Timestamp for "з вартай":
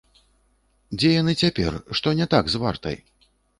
2.55-3.01